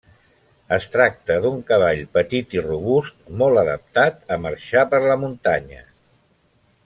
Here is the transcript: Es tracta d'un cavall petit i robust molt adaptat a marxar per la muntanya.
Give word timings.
Es 0.77 0.85
tracta 0.93 1.35
d'un 1.43 1.59
cavall 1.67 2.01
petit 2.19 2.55
i 2.57 2.63
robust 2.69 3.29
molt 3.41 3.63
adaptat 3.63 4.35
a 4.37 4.41
marxar 4.47 4.87
per 4.95 5.05
la 5.07 5.19
muntanya. 5.25 5.85